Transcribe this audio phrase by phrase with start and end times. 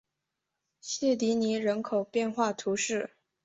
[0.79, 3.11] 谢迪尼人口变化图示